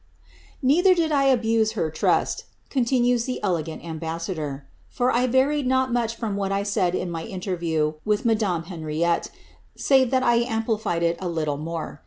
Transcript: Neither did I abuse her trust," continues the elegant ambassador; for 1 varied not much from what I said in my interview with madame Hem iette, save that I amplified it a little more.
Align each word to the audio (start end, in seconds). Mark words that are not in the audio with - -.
Neither 0.63 0.95
did 0.95 1.11
I 1.11 1.25
abuse 1.25 1.73
her 1.73 1.91
trust," 1.91 2.45
continues 2.71 3.25
the 3.25 3.39
elegant 3.43 3.85
ambassador; 3.85 4.65
for 4.89 5.11
1 5.11 5.29
varied 5.31 5.67
not 5.67 5.93
much 5.93 6.15
from 6.15 6.35
what 6.35 6.51
I 6.51 6.63
said 6.63 6.95
in 6.95 7.11
my 7.11 7.23
interview 7.25 7.93
with 8.03 8.25
madame 8.25 8.63
Hem 8.63 8.81
iette, 8.81 9.29
save 9.75 10.09
that 10.09 10.23
I 10.23 10.37
amplified 10.37 11.03
it 11.03 11.17
a 11.19 11.29
little 11.29 11.57
more. 11.57 11.99